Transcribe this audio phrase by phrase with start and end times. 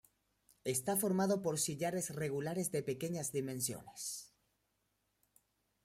[0.75, 4.33] Está formado por sillares regulares de pequeñas dimensiones.